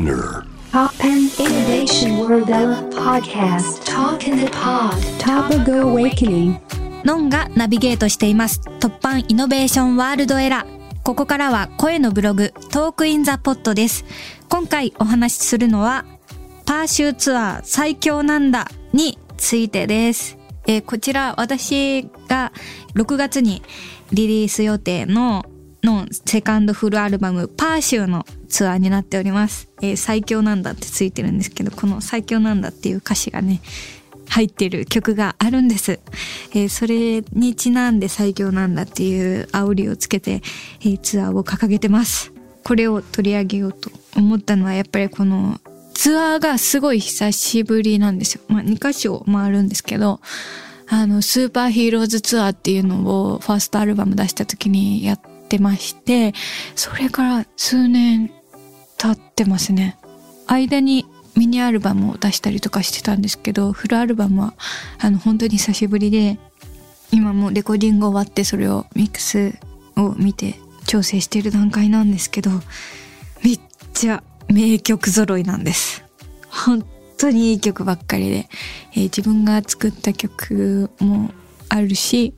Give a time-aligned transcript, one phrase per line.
[0.00, 2.48] SPINEAR TOPPAN Innovation World
[2.94, 6.58] Podcast Talk in the Pod Topical Awakening
[7.04, 8.62] のんがナビゲートしています。
[8.80, 11.02] TOPPAN Innovation World ERA。
[11.02, 14.06] ここからは声のブログ、 Talk in the Pod です。
[14.48, 16.06] 今回お話しするのは、
[16.64, 20.38] PURSUE TOUR 最強なんだについてです。
[20.66, 22.52] えーこちら私が
[22.94, 23.62] 6月に
[24.12, 25.44] リリース予定の
[25.82, 29.68] のセカンドフルアルバムパーシューのツアーになっております。
[29.82, 33.60] えー最強なんだってついてるんですけど、この最強なんだっていう歌詞がね、
[34.28, 36.00] 入ってる曲があるんです。
[36.52, 40.42] えーそれにちなんで最強なんだっていう煽りをつけて、
[40.80, 42.32] えーツアーを掲げてます。
[42.64, 45.60] これを取り上げようと思ったのはやっぱりこの
[45.94, 48.42] ツアーがすごい久しぶりなんですよ。
[48.48, 50.20] まあ2カ所回るんですけど、
[50.92, 56.32] あの、スーパーヒーローズツアーっていうのをファーストアルバム出した時にやっててまして、
[56.76, 58.30] それから数年
[58.96, 59.98] 経ってますね。
[60.46, 64.54] 間にミニアルバムを出したりとかしてたんですけど、フルアルバムは
[64.98, 66.38] あの本当に久しぶりで、
[67.12, 69.54] 今もレコーディング終わってそれをミックス
[69.96, 70.54] を見て
[70.86, 72.50] 調整している段階なんですけど、
[73.42, 73.60] めっ
[73.92, 76.04] ちゃ名曲揃いなんです。
[76.48, 76.84] 本
[77.18, 78.48] 当にいい曲ばっかりで、
[78.92, 81.30] えー自分が作った曲も
[81.68, 82.34] あるし、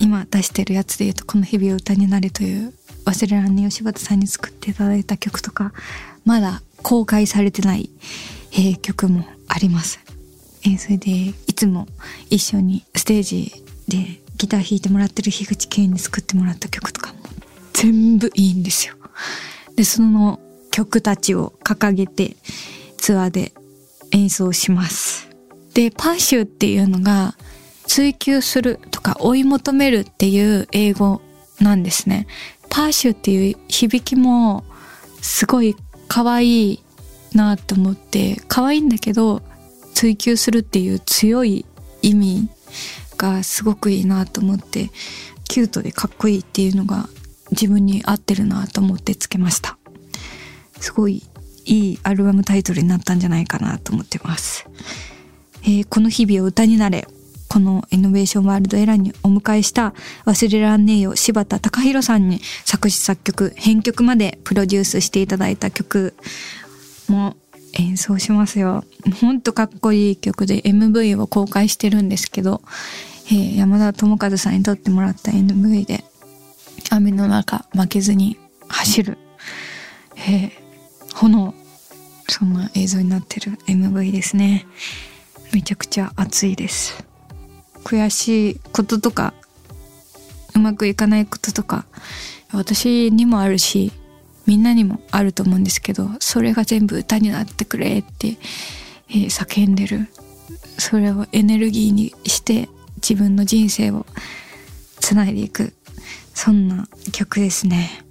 [0.00, 2.72] 今出してるやつで言うとこの日々を歌になれという
[3.04, 5.72] 忘れらんねえ柴田さんに作っていただいた曲とか
[6.24, 7.90] まだ公開されてない、
[8.52, 10.00] えー曲もあります、
[10.64, 11.86] えーそれでいつも
[12.30, 13.52] 一緒にステージ
[13.88, 17.18] でギター弾いてもらってる樋口圭に作ってもらった曲とかも
[17.74, 18.94] 全部いいんですよ。
[19.76, 20.40] でその
[20.70, 22.36] 曲たちを掲げて
[22.96, 23.52] ツアーで
[24.12, 25.28] 演奏します。
[25.74, 27.34] でパーシューっていうのが
[27.90, 31.20] 追求するとか追い求めるっていう英語
[31.60, 32.28] なんですね。
[32.68, 34.62] パーシューっていう響きも
[35.20, 35.74] すごい
[36.06, 36.82] 可愛い
[37.34, 39.42] なと思って可愛いんだけど
[39.92, 41.66] 追求するっていう強い
[42.00, 42.48] 意味
[43.18, 44.92] がすごくいいなと思って
[45.48, 47.08] キュートでかっこいいっていうのが
[47.50, 49.78] 自分に合ってるなと思ってつけました。
[50.78, 51.24] すごい
[51.64, 54.68] いいアルバムタイトルになったんじゃないかなと思ってます。
[55.64, 57.08] えーこの日々を歌になれ
[57.50, 59.92] このイノベーションワールドエラーにお迎えした
[60.24, 66.14] 忘れらんねえよ柴田隆弘さんに作詞作曲編曲までプロデュースしていただいた曲
[67.08, 67.36] も
[67.72, 68.84] 演奏しますよ。
[69.20, 72.62] ほんとかっこいい曲で MV を公開してるんですけど、
[73.26, 76.04] えー山田智和さんに撮ってもらった MV で
[76.90, 79.18] 雨の中負けずに走る、
[80.16, 80.50] えー
[81.16, 81.52] 炎
[82.28, 84.66] そんな映像になってる MV ですね。
[85.52, 87.09] めちゃくちゃ熱いです。
[87.84, 89.34] 悔しいこととか
[90.54, 91.86] うまくいかないこととか
[92.52, 93.92] 私にもあるし
[94.46, 98.36] みんなにもあると思うんですけどそれが全部歌になってくれって、
[99.08, 100.08] えー叫んでる。
[100.78, 104.06] それをエネルギーにして自分の人生を
[104.98, 105.74] つないでいく。
[106.34, 108.02] そんな曲ですね。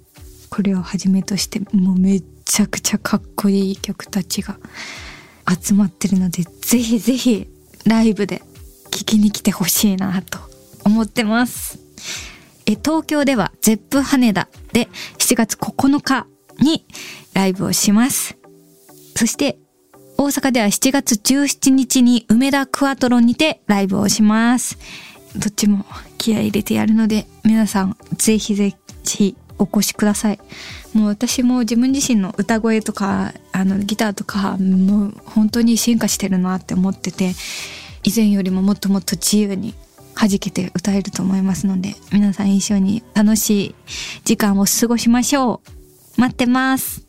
[0.50, 4.58] これをはじめとしてもうめっちゃくちゃかっこいい曲たちが
[5.62, 7.48] 集まってるのでぜひぜひ
[7.86, 8.42] ライブで
[9.10, 10.38] きに来てほしいなと
[10.84, 11.78] 思ってます。
[12.66, 14.88] え東京では ZEP 羽田で
[15.18, 16.26] 7月9日
[16.60, 16.86] に
[17.34, 18.36] ライブをします。
[19.16, 19.58] そして
[20.16, 24.78] 大阪では7月17日に梅田クワトロにてライブをします。
[25.34, 25.84] どっちも
[26.18, 30.38] 気合い入れてやるので皆さんぜひぜひお越しください。
[30.94, 37.32] もう私も自分自身の歌声とかあのギターとかもう本当に進化してるなって思ってて
[38.02, 39.74] 以前よりももっともっと自由に
[40.14, 43.74] 弾けて歌えると思いますので皆さん一緒に楽しい
[44.24, 45.60] 時間を過ごしましょ
[46.16, 47.06] う待ってます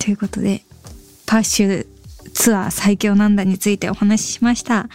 [0.00, 0.62] ということで
[1.26, 1.86] パッシュ
[2.38, 4.88] ツアー最強なんだについてお話ししました。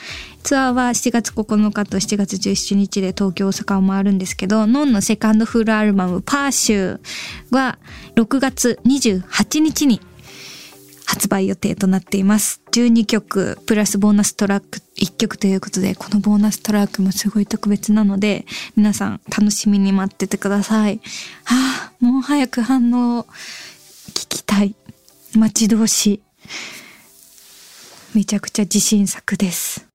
[0.44, 7.78] ツアーは7月9日と7月17日で東京大阪を回るんですけど、ノンのセカンドフルアルバムパーシューは
[8.16, 9.99] 6月28日に
[11.05, 12.61] 発売予定となっています。
[12.72, 18.46] 12曲プラスボーナストラック一曲ということで、このボーナストラックもすごい特別なので、
[18.78, 21.02] 皆さん楽しみに待っててください。
[21.44, 23.23] はあ、もう早く反応
[24.14, 24.76] 聞きたい。
[25.35, 26.22] 待ち遠し。
[28.14, 29.85] めちゃくちゃ自信作です。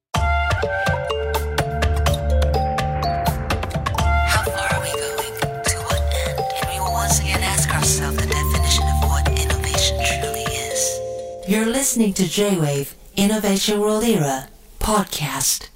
[12.38, 14.57] J-Wave, Innovation World Era.
[14.88, 15.68] Podcast.